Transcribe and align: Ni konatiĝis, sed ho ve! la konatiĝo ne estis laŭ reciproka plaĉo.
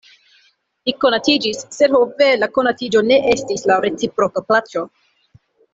Ni 0.89 0.93
konatiĝis, 1.03 1.61
sed 1.77 1.93
ho 1.97 2.01
ve! 2.23 2.31
la 2.45 2.49
konatiĝo 2.57 3.05
ne 3.11 3.21
estis 3.35 3.67
laŭ 3.73 3.79
reciproka 3.89 4.45
plaĉo. 4.51 4.89